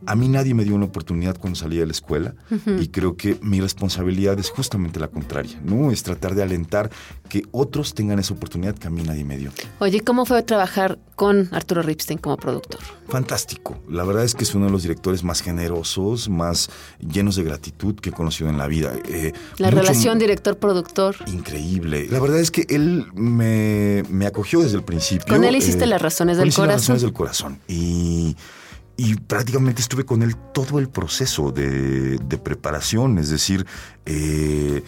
a 0.07 0.15
mí 0.15 0.29
nadie 0.29 0.55
me 0.55 0.65
dio 0.65 0.75
una 0.75 0.85
oportunidad 0.85 1.37
cuando 1.39 1.59
salí 1.59 1.79
de 1.79 1.87
la 1.87 1.93
escuela 1.93 2.35
y 2.79 2.89
creo 2.89 3.17
que 3.17 3.39
mi 3.43 3.61
responsabilidad 3.61 4.39
es 4.39 4.51
justamente 4.51 5.01
la 5.01 5.09
contraria, 5.09 5.59
¿no? 5.65 5.91
Es 5.91 6.03
tratar 6.03 6.35
de 6.35 6.43
alentar 6.43 6.91
que 7.29 7.43
otros 7.51 7.95
tengan 7.95 8.19
esa 8.19 8.35
oportunidad 8.35 8.77
que 8.77 8.87
a 8.87 8.91
mí 8.91 9.03
nadie 9.03 9.25
me 9.25 9.37
dio. 9.37 9.51
Oye, 9.81 10.01
¿cómo 10.01 10.25
fue 10.25 10.43
trabajar 10.43 10.99
con 11.17 11.49
Arturo 11.53 11.83
Ripstein 11.83 12.19
como 12.19 12.37
productor? 12.37 12.81
Fantástico. 13.09 13.79
La 13.89 14.05
verdad 14.05 14.25
es 14.25 14.35
que 14.35 14.45
es 14.45 14.55
uno 14.55 14.67
de 14.67 14.73
los 14.73 14.83
directores 14.83 15.25
más 15.25 15.43
generosos, 15.43 16.29
más 16.29 16.71
llenos 17.01 17.37
de 17.37 17.43
gratitud 17.45 17.97
que 17.97 18.11
he 18.11 18.13
conocido 18.13 18.49
en 18.51 18.59
la 18.59 18.67
vida. 18.69 18.93
Eh, 19.09 19.33
la 19.59 19.71
relación 19.71 20.19
director-productor. 20.19 21.17
Increíble. 21.27 22.07
La 22.11 22.21
verdad 22.21 22.39
es 22.39 22.51
que 22.51 22.67
él 22.69 23.07
me, 23.15 24.27
acogió 24.27 24.61
desde 24.61 24.77
el 24.77 24.85
principio. 24.85 25.27
Con 25.27 25.45
él 25.45 25.57
hiciste 25.57 25.85
eh, 25.85 25.89
las 25.89 26.03
razones 26.03 26.37
del 26.37 26.47
corazón. 26.47 26.69
Las 26.69 26.81
razones 26.83 27.03
del 27.03 27.13
corazón. 27.13 27.59
Y 27.67 28.06
y 28.97 29.17
prácticamente 29.17 29.83
estuve 29.83 30.05
con 30.05 30.23
él 30.23 30.37
todo 30.55 30.79
el 30.79 30.89
proceso 30.89 31.53
de, 31.53 32.19
preparación, 32.43 33.19
es 33.19 33.29
decir, 33.29 33.67
eh, 34.07 34.83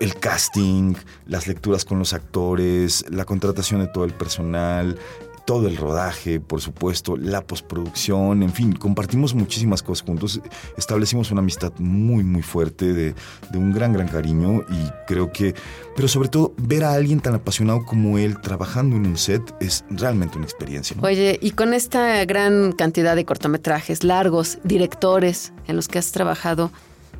el 0.00 0.14
casting, 0.16 0.94
las 1.26 1.46
lecturas 1.46 1.84
con 1.84 1.98
los 1.98 2.12
actores, 2.12 3.04
la 3.10 3.24
contratación 3.24 3.80
de 3.80 3.88
todo 3.88 4.04
el 4.04 4.12
personal, 4.12 4.98
todo 5.44 5.68
el 5.68 5.76
rodaje, 5.76 6.40
por 6.40 6.60
supuesto, 6.60 7.16
la 7.16 7.42
postproducción, 7.46 8.42
en 8.42 8.52
fin, 8.52 8.72
compartimos 8.72 9.34
muchísimas 9.34 9.82
cosas 9.82 10.06
juntos, 10.06 10.40
establecimos 10.76 11.30
una 11.30 11.40
amistad 11.40 11.72
muy, 11.78 12.24
muy 12.24 12.42
fuerte, 12.42 12.92
de, 12.92 13.14
un 13.54 13.72
gran, 13.72 13.92
gran 13.92 14.08
cariño 14.08 14.64
y 14.68 14.90
creo 15.06 15.32
que, 15.32 15.54
pero 15.94 16.08
sobre 16.08 16.28
todo, 16.28 16.54
ver 16.56 16.84
a 16.84 16.92
alguien 16.92 17.20
tan 17.20 17.34
apasionado 17.34 17.84
como 17.84 18.18
él 18.18 18.40
trabajando 18.40 18.96
en 18.96 19.06
un 19.06 19.16
set 19.16 19.54
es 19.60 19.84
realmente 19.90 20.36
una 20.36 20.46
experiencia. 20.46 20.96
Oye, 21.00 21.38
y 21.40 21.52
con 21.52 21.74
esta 21.74 22.24
gran 22.24 22.72
cantidad 22.72 23.14
de 23.14 23.24
cortometrajes 23.24 24.04
largos, 24.04 24.58
directores 24.64 25.52
en 25.66 25.76
los 25.76 25.88
que 25.88 25.98
has 25.98 26.10
trabajado, 26.12 26.70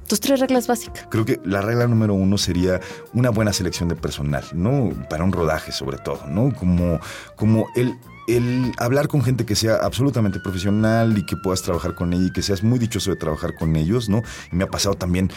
tus 0.09 0.21
tres 0.21 0.41
reglas 0.41 0.67
básicas. 0.67 1.07
Creo 1.11 1.25
que 1.25 1.41
la 1.45 1.61
regla 1.61 1.87
número 1.87 2.15
uno 2.15 2.37
sería 2.39 2.81
una 3.13 3.31
buena 3.31 3.53
selección 3.53 3.89
de 3.89 3.97
personal, 3.97 4.45
¿no? 4.53 4.91
Para 5.09 5.25
un 5.25 5.33
rodaje 5.33 5.73
sobre 5.73 5.99
todo, 5.99 6.27
¿no? 6.29 6.53
Como, 6.55 7.01
como 7.37 7.69
el 7.75 7.97
el 8.27 8.73
hablar 8.79 9.09
con 9.09 9.23
gente 9.23 9.45
que 9.45 9.57
sea 9.57 9.77
absolutamente 9.77 10.41
profesional 10.41 11.17
y 11.19 11.27
que 11.27 11.37
puedas 11.37 11.63
trabajar 11.63 11.95
con 11.95 12.13
ella 12.13 12.27
y 12.27 12.33
que 12.33 12.43
seas 12.43 12.63
muy 12.63 12.79
dichoso 12.79 13.11
de 13.11 13.17
trabajar 13.17 13.55
con 13.55 13.77
ellos, 13.77 14.09
¿no? 14.09 14.23
Y 14.53 14.57
me 14.57 14.65
ha 14.65 14.69
pasado 14.69 14.95
también 14.95 15.31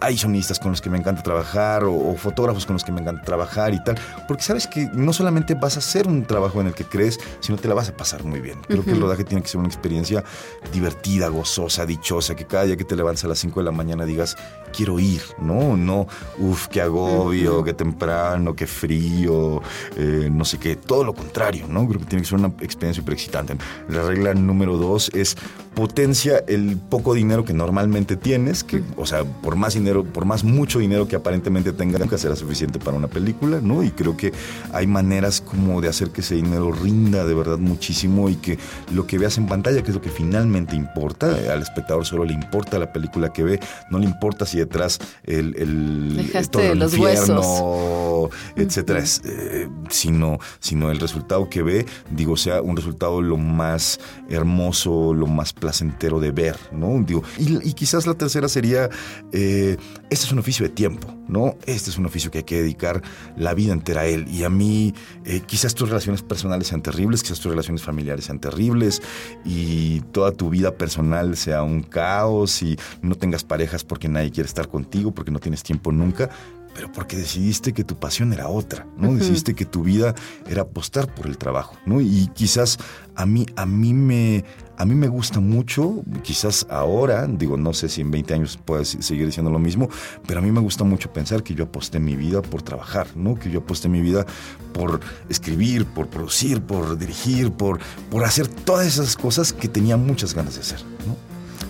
hay 0.00 0.16
sonistas 0.16 0.58
con 0.58 0.70
los 0.70 0.80
que 0.80 0.90
me 0.90 0.98
encanta 0.98 1.22
trabajar 1.22 1.84
o, 1.84 1.94
o, 1.94 2.16
fotógrafos 2.16 2.66
con 2.66 2.74
los 2.74 2.84
que 2.84 2.92
me 2.92 3.00
encanta 3.00 3.22
trabajar 3.22 3.74
y 3.74 3.82
tal, 3.82 3.98
porque 4.26 4.42
sabes 4.42 4.66
que 4.66 4.88
no 4.92 5.12
solamente 5.12 5.54
vas 5.54 5.76
a 5.76 5.78
hacer 5.80 6.06
un 6.06 6.24
trabajo 6.24 6.60
en 6.60 6.68
el 6.68 6.74
que 6.74 6.84
crees, 6.84 7.18
sino 7.40 7.58
te 7.58 7.68
la 7.68 7.74
vas 7.74 7.88
a 7.88 7.96
pasar 7.96 8.24
muy 8.24 8.40
bien. 8.40 8.58
Creo 8.66 8.84
que 8.84 8.92
el 8.92 9.00
rodaje 9.00 9.24
tiene 9.24 9.42
que 9.42 9.48
ser 9.48 9.58
una 9.58 9.68
experiencia 9.68 10.24
divertida, 10.72 11.28
gozosa, 11.28 11.86
dichosa, 11.86 12.34
que 12.36 12.46
cada 12.46 12.64
día 12.64 12.76
que 12.76 12.84
te 12.84 12.96
levantes 12.96 13.24
a 13.24 13.28
las 13.28 13.38
5 13.38 13.60
de 13.60 13.64
la 13.64 13.72
mañana 13.72 14.04
digas, 14.04 14.36
quiero 14.72 14.98
ir, 15.00 15.22
¿no? 15.38 15.76
No, 15.76 16.06
uff, 16.38 16.68
qué 16.68 16.80
agobio, 16.80 17.64
qué 17.64 17.74
temprano, 17.74 18.54
qué 18.54 18.66
frío, 18.66 19.62
eh, 19.96 20.28
no 20.30 20.44
sé 20.44 20.58
qué, 20.58 20.76
todo 20.76 21.04
lo 21.04 21.14
contrario, 21.14 21.66
¿no? 21.68 21.86
Creo 21.88 22.00
que 22.00 22.06
tiene 22.06 22.22
que 22.22 22.28
ser 22.28 22.38
una 22.38 22.48
experiencia 22.60 23.02
súper 23.02 23.14
excitante. 23.14 23.56
La 23.88 24.02
regla 24.02 24.34
número 24.34 24.76
dos 24.76 25.10
es 25.14 25.36
potencia 25.74 26.42
el 26.48 26.76
poco 26.76 27.14
dinero 27.14 27.44
que 27.44 27.52
normalmente 27.52 28.16
tienes, 28.16 28.64
que, 28.64 28.82
o 28.96 29.06
sea, 29.06 29.24
por 29.24 29.56
más 29.56 29.76
dinero, 29.78 30.04
por 30.04 30.24
más 30.24 30.44
mucho 30.44 30.78
dinero 30.78 31.08
que 31.08 31.16
aparentemente 31.16 31.72
tengas, 31.72 32.00
nunca 32.00 32.18
será 32.18 32.36
suficiente 32.36 32.78
para 32.78 32.96
una 32.96 33.08
película, 33.08 33.60
¿no? 33.62 33.82
Y 33.82 33.90
creo 33.90 34.16
que 34.16 34.32
hay 34.72 34.86
maneras 34.86 35.40
como 35.40 35.80
de 35.80 35.88
hacer 35.88 36.10
que 36.10 36.20
ese 36.20 36.34
dinero 36.34 36.72
rinda 36.72 37.24
de 37.24 37.34
verdad 37.34 37.58
muchísimo 37.58 38.28
y 38.28 38.36
que 38.36 38.58
lo 38.92 39.06
que 39.06 39.18
veas 39.18 39.38
en 39.38 39.46
pantalla, 39.46 39.82
que 39.82 39.90
es 39.90 39.94
lo 39.94 40.00
que 40.00 40.10
finalmente 40.10 40.76
importa, 40.76 41.26
al 41.52 41.62
espectador 41.62 42.04
solo 42.04 42.24
le 42.24 42.32
importa 42.32 42.78
la 42.78 42.92
película 42.92 43.32
que 43.32 43.42
ve, 43.42 43.60
no 43.90 43.98
le 43.98 44.06
importa 44.06 44.46
si 44.46 44.58
detrás 44.58 44.98
el, 45.24 45.54
el 45.56 46.48
todo 46.50 46.62
el 46.62 46.78
los 46.78 46.94
infierno, 46.94 47.40
huesos. 47.40 48.30
etcétera, 48.56 49.02
eh, 49.24 49.68
sino, 49.90 50.38
sino 50.60 50.90
el 50.90 51.00
resultado 51.00 51.48
que 51.48 51.62
ve, 51.62 51.86
digo, 52.10 52.36
sea 52.36 52.62
un 52.62 52.76
resultado 52.76 53.20
lo 53.20 53.36
más 53.36 54.00
hermoso, 54.28 55.14
lo 55.14 55.26
más 55.26 55.52
placentero 55.52 56.20
de 56.20 56.30
ver, 56.30 56.56
¿no? 56.72 57.02
Digo, 57.02 57.22
y, 57.38 57.72
quizás 57.74 58.06
la 58.06 58.14
tercera 58.14 58.48
sería, 58.48 58.88
eh, 59.32 59.67
este 60.10 60.26
es 60.26 60.32
un 60.32 60.38
oficio 60.38 60.66
de 60.66 60.70
tiempo, 60.70 61.14
¿no? 61.28 61.56
Este 61.66 61.90
es 61.90 61.98
un 61.98 62.06
oficio 62.06 62.30
que 62.30 62.38
hay 62.38 62.44
que 62.44 62.62
dedicar 62.62 63.02
la 63.36 63.54
vida 63.54 63.72
entera 63.72 64.02
a 64.02 64.06
él. 64.06 64.26
Y 64.28 64.44
a 64.44 64.50
mí, 64.50 64.94
eh, 65.24 65.42
quizás 65.46 65.74
tus 65.74 65.88
relaciones 65.88 66.22
personales 66.22 66.68
sean 66.68 66.82
terribles, 66.82 67.22
quizás 67.22 67.40
tus 67.40 67.50
relaciones 67.50 67.82
familiares 67.82 68.24
sean 68.24 68.38
terribles 68.38 69.02
y 69.44 70.00
toda 70.12 70.32
tu 70.32 70.50
vida 70.50 70.76
personal 70.76 71.36
sea 71.36 71.62
un 71.62 71.82
caos 71.82 72.62
y 72.62 72.78
no 73.02 73.14
tengas 73.14 73.44
parejas 73.44 73.84
porque 73.84 74.08
nadie 74.08 74.30
quiere 74.30 74.48
estar 74.48 74.68
contigo, 74.68 75.12
porque 75.12 75.30
no 75.30 75.38
tienes 75.38 75.62
tiempo 75.62 75.92
nunca 75.92 76.30
pero 76.78 76.92
porque 76.92 77.16
decidiste 77.16 77.72
que 77.72 77.82
tu 77.82 77.98
pasión 77.98 78.32
era 78.32 78.48
otra, 78.48 78.86
¿no? 78.96 79.12
Decidiste 79.12 79.54
que 79.54 79.64
tu 79.64 79.82
vida 79.82 80.14
era 80.46 80.62
apostar 80.62 81.12
por 81.12 81.26
el 81.26 81.36
trabajo, 81.36 81.76
¿no? 81.86 82.00
Y 82.00 82.30
quizás 82.34 82.78
a 83.16 83.26
mí, 83.26 83.46
a 83.56 83.66
mí 83.66 83.92
me, 83.92 84.44
a 84.78 84.84
mí 84.84 84.94
me 84.94 85.08
gusta 85.08 85.40
mucho, 85.40 86.04
quizás 86.22 86.64
ahora, 86.70 87.26
digo, 87.26 87.56
no 87.56 87.72
sé 87.72 87.88
si 87.88 88.00
en 88.00 88.12
20 88.12 88.34
años 88.34 88.56
pueda 88.64 88.84
seguir 88.84 89.26
diciendo 89.26 89.50
lo 89.50 89.58
mismo, 89.58 89.88
pero 90.24 90.38
a 90.38 90.42
mí 90.42 90.52
me 90.52 90.60
gusta 90.60 90.84
mucho 90.84 91.12
pensar 91.12 91.42
que 91.42 91.52
yo 91.52 91.64
aposté 91.64 91.98
mi 91.98 92.14
vida 92.14 92.42
por 92.42 92.62
trabajar, 92.62 93.08
¿no? 93.16 93.34
Que 93.34 93.50
yo 93.50 93.58
aposté 93.58 93.88
mi 93.88 94.00
vida 94.00 94.24
por 94.72 95.00
escribir, 95.28 95.84
por 95.84 96.06
producir, 96.06 96.62
por 96.62 96.96
dirigir, 96.96 97.50
por, 97.50 97.80
por 98.08 98.24
hacer 98.24 98.46
todas 98.46 98.86
esas 98.86 99.16
cosas 99.16 99.52
que 99.52 99.66
tenía 99.66 99.96
muchas 99.96 100.32
ganas 100.32 100.54
de 100.54 100.60
hacer, 100.60 100.80
¿no? 101.06 101.16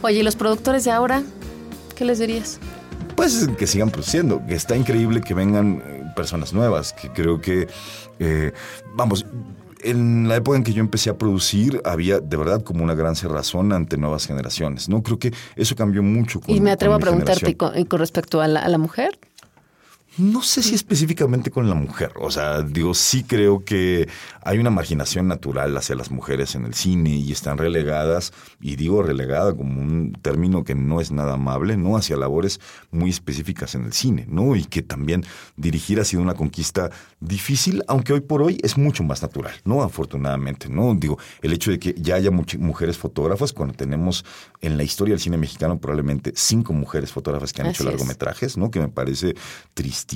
Oye, 0.03 0.19
¿y 0.19 0.23
los 0.23 0.37
productores 0.37 0.85
de 0.85 0.91
ahora? 0.91 1.23
¿Qué 1.97 2.05
les 2.05 2.19
dirías? 2.19 2.61
pues 3.17 3.49
que 3.59 3.67
sigan 3.67 3.91
produciendo, 3.91 4.41
que 4.47 4.55
está 4.55 4.77
increíble 4.77 5.21
que 5.21 5.35
vengan 5.35 5.83
eh, 5.85 6.05
personas 6.15 6.53
nuevas, 6.53 6.93
que 6.93 7.11
creo 7.11 7.41
que, 7.41 7.67
eh, 8.21 8.53
vamos, 8.95 9.27
en 9.83 10.29
la 10.29 10.37
época 10.37 10.57
en 10.57 10.65
que 10.65 10.73
yo 10.73 10.81
empecé 10.81 11.11
a 11.11 11.19
producir 11.19 11.81
había 11.85 12.21
de 12.21 12.37
verdad 12.37 12.63
como 12.63 12.85
una 12.85 12.95
gran 12.95 13.17
cerrazón 13.17 13.73
ante 13.73 13.97
nuevas 13.97 14.27
generaciones, 14.27 14.89
¿no? 14.89 15.03
Creo 15.03 15.19
que 15.19 15.33
eso 15.57 15.77
cambió 15.77 16.03
mucho. 16.03 16.41
Con, 16.41 16.55
y 16.55 16.61
me 16.61 16.71
atrevo 16.71 16.95
a 16.95 16.99
preguntarte 16.99 17.57
con, 17.57 17.85
con, 17.85 17.99
respecto 17.99 18.41
a 18.41 18.49
la, 18.49 18.61
a 18.61 18.69
la 18.69 18.79
mujer. 18.79 19.19
No 20.17 20.43
sé 20.43 20.65
si 20.65 20.75
específicamente 20.75 21.51
con 21.51 21.69
la 21.69 21.77
mujer. 21.77 22.13
O 22.21 22.31
sea, 22.31 22.63
digo, 22.63 22.95
sí 22.95 23.23
creo 23.23 23.65
que 23.65 24.09
hay 24.43 24.59
una 24.59 24.71
marginación 24.71 25.29
natural 25.29 25.77
hacia 25.77 25.95
las 25.95 26.11
mujeres 26.11 26.57
en 26.57 26.65
el 26.65 26.75
cine 26.75 27.11
y 27.11 27.31
están 27.31 27.59
relegadas, 27.59 28.33
y 28.61 28.75
digo 28.75 29.03
relegada 29.03 29.55
como 29.55 29.81
un 29.81 30.13
término 30.21 30.65
que 30.65 30.75
no 30.75 31.01
es 31.01 31.13
nada 31.13 31.35
amable, 31.35 31.77
¿no? 31.77 31.97
Hacia 31.97 32.17
labores 32.17 32.59
muy 32.91 33.11
específicas 33.11 33.77
en 33.77 33.85
el 33.85 33.93
cine, 33.93 34.27
¿no? 34.29 34.57
Y 34.57 34.65
que 34.65 34.83
también 34.83 35.25
dirigir 35.57 36.01
ha 36.01 36.05
sido 36.05 36.23
una 36.23 36.35
conquista 36.35 36.91
difícil, 37.21 37.85
aunque 37.87 38.13
hoy 38.13 38.21
por 38.21 38.43
hoy 38.43 38.59
es 38.65 38.77
mucho 38.77 39.05
más 39.05 39.23
natural, 39.23 39.55
¿no? 39.65 39.83
Afortunadamente, 39.83 40.69
¿no? 40.69 40.95
Digo, 40.97 41.19
el 41.43 41.53
hecho 41.53 41.71
de 41.71 41.79
que 41.79 41.95
ya 41.97 42.17
haya 42.17 42.31
mujeres 42.31 42.97
fotógrafas, 42.97 43.53
cuando 43.53 43.75
tenemos 43.75 44.25
en 44.61 44.77
la 44.77 44.83
historia 44.83 45.13
del 45.13 45.21
cine 45.21 45.37
mexicano 45.37 45.79
probablemente 45.79 46.33
cinco 46.35 46.73
mujeres 46.73 47.13
fotógrafas 47.13 47.53
que 47.53 47.63
han 47.63 47.69
hecho 47.69 47.85
largometrajes, 47.85 48.57
¿no? 48.57 48.71
Que 48.71 48.81
me 48.81 48.89
parece 48.89 49.37
triste 49.75 50.08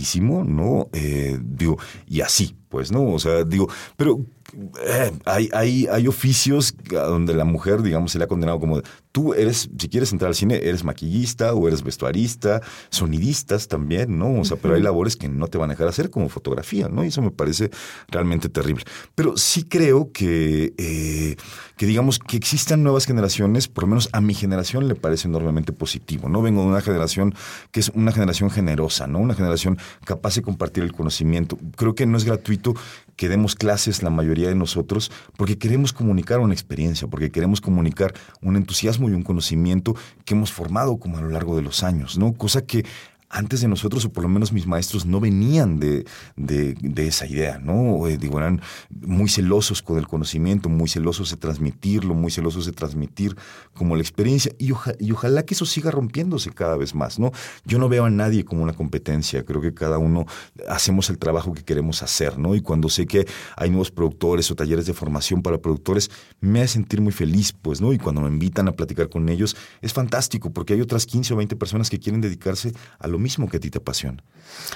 ¿no? 0.44 0.88
Eh, 0.92 1.38
digo, 1.42 1.78
y 2.06 2.20
así, 2.20 2.56
pues, 2.68 2.90
¿no? 2.90 3.12
O 3.12 3.18
sea, 3.18 3.44
digo, 3.44 3.68
pero 3.96 4.18
eh, 4.54 5.12
hay, 5.24 5.48
hay, 5.52 5.86
hay 5.86 6.08
oficios 6.08 6.74
donde 6.90 7.34
la 7.34 7.44
mujer, 7.44 7.82
digamos, 7.82 8.12
se 8.12 8.18
le 8.18 8.24
ha 8.24 8.28
condenado 8.28 8.60
como 8.60 8.82
tú 9.12 9.34
eres, 9.34 9.70
si 9.78 9.88
quieres 9.88 10.12
entrar 10.12 10.28
al 10.28 10.34
cine, 10.34 10.56
eres 10.56 10.84
maquillista 10.84 11.54
o 11.54 11.68
eres 11.68 11.82
vestuarista, 11.82 12.62
sonidistas 12.90 13.68
también, 13.68 14.18
¿no? 14.18 14.40
O 14.40 14.44
sea, 14.44 14.56
pero 14.56 14.74
hay 14.74 14.82
labores 14.82 15.16
que 15.16 15.28
no 15.28 15.48
te 15.48 15.58
van 15.58 15.70
a 15.70 15.74
dejar 15.74 15.88
hacer 15.88 16.10
como 16.10 16.28
fotografía, 16.28 16.88
¿no? 16.88 17.04
Y 17.04 17.08
eso 17.08 17.22
me 17.22 17.30
parece 17.30 17.70
realmente 18.08 18.48
terrible. 18.48 18.84
Pero 19.14 19.36
sí 19.36 19.64
creo 19.64 20.12
que, 20.12 20.74
eh, 20.78 21.36
que 21.76 21.86
digamos, 21.86 22.18
que 22.18 22.36
existan 22.36 22.82
nuevas 22.82 23.06
generaciones, 23.06 23.68
por 23.68 23.84
lo 23.84 23.88
menos 23.88 24.08
a 24.12 24.20
mi 24.20 24.34
generación 24.34 24.88
le 24.88 24.94
parece 24.94 25.28
enormemente 25.28 25.72
positivo, 25.72 26.28
¿no? 26.28 26.42
Vengo 26.42 26.62
de 26.62 26.68
una 26.68 26.80
generación 26.80 27.34
que 27.70 27.80
es 27.80 27.90
una 27.94 28.12
generación 28.12 28.50
generosa, 28.50 29.06
¿no? 29.06 29.18
Una 29.18 29.34
generación 29.34 29.78
capaz 30.04 30.34
de 30.34 30.42
compartir 30.42 30.84
el 30.84 30.92
conocimiento. 30.92 31.58
Creo 31.76 31.94
que 31.94 32.06
no 32.06 32.16
es 32.16 32.24
gratuito 32.24 32.74
que 33.16 33.28
demos 33.28 33.54
clases 33.54 34.02
la 34.02 34.10
mayoría 34.10 34.41
de 34.48 34.54
nosotros 34.54 35.10
porque 35.36 35.58
queremos 35.58 35.92
comunicar 35.92 36.40
una 36.40 36.54
experiencia, 36.54 37.08
porque 37.08 37.30
queremos 37.30 37.60
comunicar 37.60 38.14
un 38.40 38.56
entusiasmo 38.56 39.08
y 39.08 39.12
un 39.12 39.22
conocimiento 39.22 39.94
que 40.24 40.34
hemos 40.34 40.52
formado 40.52 40.96
como 40.98 41.18
a 41.18 41.20
lo 41.20 41.28
largo 41.28 41.56
de 41.56 41.62
los 41.62 41.82
años, 41.82 42.18
¿no? 42.18 42.32
Cosa 42.34 42.64
que 42.66 42.84
antes 43.32 43.62
de 43.62 43.68
nosotros, 43.68 44.04
o 44.04 44.12
por 44.12 44.22
lo 44.22 44.28
menos 44.28 44.52
mis 44.52 44.66
maestros, 44.66 45.06
no 45.06 45.18
venían 45.18 45.80
de, 45.80 46.04
de, 46.36 47.06
esa 47.06 47.26
idea, 47.26 47.58
¿no? 47.58 48.06
Eh, 48.06 48.18
digo, 48.18 48.38
eran 48.38 48.60
muy 48.90 49.30
celosos 49.30 49.80
con 49.80 49.96
el 49.98 50.06
conocimiento, 50.06 50.68
muy 50.68 50.86
celosos 50.86 51.30
de 51.30 51.38
transmitirlo, 51.38 52.14
muy 52.14 52.30
celosos 52.30 52.66
de 52.66 52.72
transmitir 52.72 53.34
como 53.74 53.96
la 53.96 54.02
experiencia, 54.02 54.52
y, 54.58 54.70
ojalá 55.12 55.44
que 55.44 55.54
eso 55.54 55.64
siga 55.64 55.90
rompiéndose 55.90 56.50
cada 56.50 56.76
vez 56.76 56.94
más, 56.94 57.18
¿no? 57.18 57.32
Yo 57.64 57.78
no 57.78 57.88
veo 57.88 58.04
a 58.04 58.10
nadie 58.10 58.44
como 58.44 58.62
una 58.62 58.74
competencia, 58.74 59.44
creo 59.44 59.62
que 59.62 59.72
cada 59.72 59.96
uno 59.96 60.26
hacemos 60.68 61.08
el 61.08 61.16
trabajo 61.16 61.54
que 61.54 61.62
queremos 61.62 62.02
hacer, 62.02 62.38
¿no? 62.38 62.54
Y 62.54 62.60
cuando 62.60 62.90
sé 62.90 63.06
que 63.06 63.26
hay 63.56 63.70
nuevos 63.70 63.90
productores 63.90 64.50
o 64.50 64.54
talleres 64.54 64.84
de 64.84 64.92
formación 64.92 65.40
para 65.40 65.56
productores, 65.56 66.10
me 66.40 66.60
hace 66.60 66.74
sentir 66.74 67.00
muy 67.00 67.12
feliz, 67.12 67.52
pues, 67.52 67.80
¿no? 67.80 67.94
Y 67.94 67.98
cuando 67.98 68.20
me 68.20 68.28
invitan 68.28 68.68
a 68.68 68.72
platicar 68.72 69.08
con 69.08 69.30
ellos, 69.30 69.56
es 69.80 69.94
fantástico, 69.94 70.52
porque 70.52 70.74
hay 70.74 70.82
otras 70.82 71.06
15 71.06 71.32
o 71.32 71.36
20 71.38 71.56
personas 71.56 71.88
que 71.88 71.98
quieren 71.98 72.20
dedicarse 72.20 72.72
a 72.98 73.08
lo 73.08 73.21
mismo 73.22 73.48
que 73.48 73.56
a 73.56 73.60
ti 73.60 73.70
te 73.70 73.78
apasiona. 73.78 74.22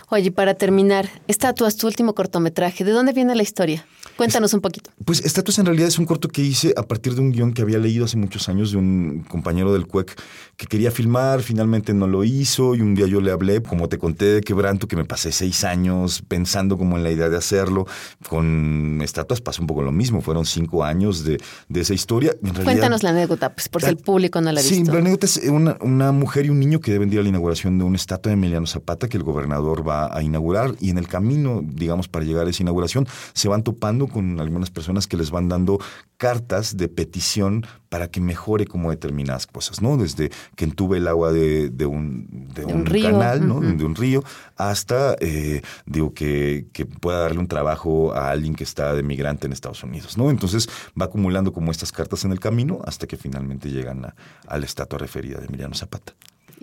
Oye, 0.09 0.31
para 0.31 0.55
terminar, 0.55 1.09
Estatuas, 1.27 1.77
tu 1.77 1.87
último 1.87 2.15
cortometraje, 2.15 2.85
¿de 2.85 2.93
dónde 2.93 3.13
viene 3.13 3.35
la 3.35 3.43
historia? 3.43 3.87
Cuéntanos 4.17 4.55
un 4.55 4.61
poquito. 4.61 4.91
Pues 5.05 5.21
Estatuas 5.25 5.59
en 5.59 5.67
realidad 5.67 5.89
es 5.89 5.99
un 5.99 6.07
corto 6.07 6.29
que 6.29 6.43
hice 6.43 6.73
a 6.77 6.83
partir 6.83 7.15
de 7.15 7.21
un 7.21 7.33
guion 7.33 7.53
que 7.53 7.63
había 7.63 7.79
leído 7.79 8.05
hace 8.05 8.17
muchos 8.17 8.49
años 8.49 8.71
de 8.71 8.79
un 8.79 9.25
compañero 9.29 9.73
del 9.73 9.87
CUEC 9.87 10.19
que 10.57 10.67
quería 10.67 10.91
filmar, 10.91 11.43
finalmente 11.43 11.93
no 11.93 12.07
lo 12.07 12.25
hizo 12.25 12.75
y 12.75 12.81
un 12.81 12.95
día 12.95 13.07
yo 13.07 13.21
le 13.21 13.31
hablé, 13.31 13.63
como 13.63 13.89
te 13.89 13.99
conté 13.99 14.25
de 14.27 14.41
Quebranto, 14.41 14.89
que 14.89 14.97
me 14.97 15.05
pasé 15.05 15.33
seis 15.33 15.65
años 15.65 16.23
pensando 16.27 16.79
como 16.79 16.97
en 16.97 17.03
la 17.03 17.11
idea 17.11 17.29
de 17.29 17.37
hacerlo. 17.37 17.87
Con 18.29 19.01
Estatuas 19.03 19.41
pasó 19.41 19.61
un 19.61 19.67
poco 19.67 19.83
lo 19.83 19.93
mismo, 19.93 20.23
fueron 20.23 20.47
cinco 20.47 20.85
años 20.85 21.25
de, 21.25 21.39
esa 21.75 21.93
historia. 21.93 22.35
Cuéntanos 22.65 23.03
la 23.03 23.11
anécdota, 23.11 23.53
pues 23.53 23.69
por 23.69 23.83
si 23.83 23.89
el 23.89 23.99
público 23.99 24.41
no 24.41 24.51
la 24.51 24.61
ha 24.61 24.63
visto. 24.63 24.77
Sí, 24.77 24.85
la 24.85 24.99
anécdota 24.99 25.27
es 25.27 25.37
una, 25.49 25.77
una 25.81 26.13
mujer 26.13 26.47
y 26.47 26.51
un 26.51 26.59
niño 26.59 26.81
que 26.81 26.91
deben 26.93 27.13
ir 27.13 27.19
a 27.19 27.23
la 27.23 27.29
inauguración 27.29 27.77
de 27.79 27.85
una 27.85 27.97
estatua 27.97 28.31
de 28.31 28.36
Emiliano 28.37 28.67
Zapata 28.67 29.09
que 29.09 29.17
el 29.17 29.23
gobernador 29.23 29.87
va 29.87 30.17
a 30.17 30.23
inaugurar 30.23 30.75
y 30.81 30.91
en 30.91 30.99
el 30.99 31.09
camino, 31.09 31.63
digamos, 31.63 32.09
para 32.09 32.25
llegar 32.25 32.47
a 32.47 32.51
esa 32.51 32.63
inauguración, 32.63 33.07
se 33.33 33.49
van 33.49 33.63
topando 33.63 34.07
con 34.07 34.41
algunas 34.41 34.71
personas 34.71 35.07
que 35.07 35.17
les 35.17 35.31
van 35.31 35.49
dando 35.49 35.79
cartas 36.17 36.77
de 36.77 36.89
petición 36.89 37.67
para 37.89 38.09
que 38.09 38.21
mejore 38.21 38.67
como 38.67 38.91
determinadas 38.91 39.47
cosas, 39.47 39.83
¿no? 39.83 39.97
Desde 39.97 40.31
que 40.55 40.65
entube 40.65 40.99
el 40.99 41.09
agua 41.09 41.33
de, 41.33 41.69
un, 41.87 42.49
de, 42.55 42.65
un, 42.65 42.85
canal, 42.85 43.47
¿no? 43.47 43.61
De 43.61 43.85
un 43.85 43.95
río, 43.95 44.23
hasta, 44.57 45.17
eh, 45.21 45.63
digo, 45.85 46.13
que, 46.13 46.67
que, 46.73 46.87
pueda 46.87 47.21
darle 47.21 47.39
un 47.39 47.49
trabajo 47.49 48.13
a 48.15 48.31
alguien 48.31 48.55
que 48.55 48.65
está 48.65 48.95
de 48.95 49.03
migrante 49.03 49.47
en 49.47 49.53
Estados 49.53 49.83
Unidos, 49.83 50.17
¿no? 50.17 50.31
Entonces 50.31 50.69
va 51.01 51.07
acumulando 51.07 51.53
como 51.53 51.71
estas 51.71 51.93
cartas 51.93 52.25
en 52.25 52.33
el 52.33 52.41
camino 52.41 52.81
hasta 52.85 53.07
que 53.07 53.17
finalmente 53.17 53.71
llegan 53.71 54.05
a, 54.05 54.15
a 54.47 54.59
la 54.59 54.67
estatua 54.67 54.99
referida 54.99 55.39
de 55.39 55.47
Emiliano 55.47 55.75
Zapata. 55.75 56.15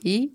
¿Y? 0.01 0.31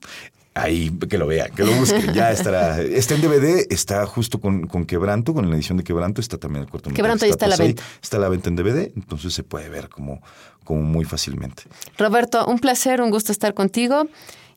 Ahí, 0.54 0.90
que 1.08 1.18
lo 1.18 1.26
vean, 1.26 1.52
que 1.54 1.64
lo 1.64 1.72
busquen. 1.72 2.12
Ya 2.12 2.32
estará. 2.32 2.80
Está 2.80 3.14
en 3.14 3.22
DVD, 3.22 3.66
está 3.70 4.04
justo 4.06 4.40
con, 4.40 4.66
con 4.66 4.86
Quebranto, 4.86 5.32
con 5.32 5.48
la 5.48 5.54
edición 5.54 5.78
de 5.78 5.84
Quebranto, 5.84 6.20
está 6.20 6.36
también 6.36 6.64
el 6.64 6.70
cortometraje. 6.70 6.96
Quebranto 6.96 7.26
ya 7.26 7.30
está 7.30 7.46
a 7.46 7.48
la 7.48 7.56
venta. 7.56 7.82
Está 8.02 8.16
a 8.16 8.20
la 8.20 8.28
venta 8.28 8.48
en 8.48 8.56
DVD, 8.56 8.90
entonces 8.96 9.32
se 9.32 9.44
puede 9.44 9.68
ver 9.68 9.88
como, 9.88 10.20
como 10.64 10.82
muy 10.82 11.04
fácilmente. 11.04 11.62
Roberto, 11.96 12.44
un 12.46 12.58
placer, 12.58 13.00
un 13.00 13.10
gusto 13.10 13.30
estar 13.30 13.54
contigo 13.54 14.08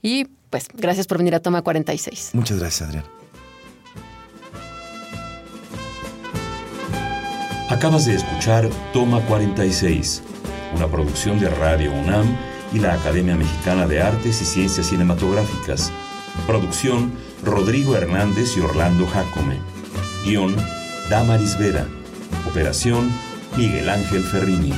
y 0.02 0.26
pues 0.50 0.68
gracias 0.74 1.06
por 1.06 1.20
venir 1.20 1.36
a 1.36 1.40
Toma 1.40 1.62
46. 1.62 2.32
Muchas 2.34 2.60
gracias, 2.60 2.90
Adrián. 2.90 3.06
Acabas 7.70 8.06
de 8.06 8.16
escuchar 8.16 8.70
Toma 8.92 9.22
46, 9.28 10.24
una 10.76 10.88
producción 10.88 11.40
de 11.40 11.48
Radio 11.48 11.94
UNAM 11.94 12.51
y 12.74 12.80
la 12.80 12.94
Academia 12.94 13.36
Mexicana 13.36 13.88
de 13.88 14.02
Artes 14.02 14.42
y 14.42 14.46
Ciencias 14.46 14.88
Cinematográficas. 14.88 15.92
Producción 16.48 17.12
Rodrigo 17.44 17.96
Hernández 17.96 18.56
y 18.58 18.62
Orlando 18.62 19.08
Jacome. 19.08 19.60
Guión 20.26 20.56
Damaris 21.10 21.58
Vera. 21.58 21.88
Operación 22.50 23.12
Miguel 23.58 23.90
Ángel 23.90 24.24
Ferrini. 24.24 24.74